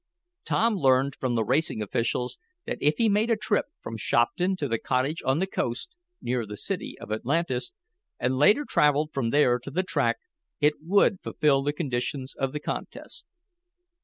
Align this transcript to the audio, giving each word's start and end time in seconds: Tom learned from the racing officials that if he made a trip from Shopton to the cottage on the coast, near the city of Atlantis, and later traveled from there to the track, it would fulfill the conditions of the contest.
Tom 0.45 0.77
learned 0.77 1.13
from 1.19 1.35
the 1.35 1.43
racing 1.45 1.83
officials 1.83 2.39
that 2.65 2.79
if 2.81 2.97
he 2.97 3.07
made 3.07 3.29
a 3.29 3.35
trip 3.37 3.67
from 3.83 3.97
Shopton 3.97 4.55
to 4.55 4.67
the 4.67 4.79
cottage 4.79 5.21
on 5.23 5.37
the 5.37 5.45
coast, 5.45 5.95
near 6.19 6.43
the 6.43 6.57
city 6.57 6.97
of 6.99 7.11
Atlantis, 7.11 7.71
and 8.19 8.35
later 8.35 8.65
traveled 8.67 9.13
from 9.13 9.29
there 9.29 9.59
to 9.59 9.69
the 9.69 9.83
track, 9.83 10.17
it 10.59 10.73
would 10.81 11.21
fulfill 11.21 11.61
the 11.61 11.71
conditions 11.71 12.33
of 12.33 12.51
the 12.51 12.59
contest. 12.59 13.27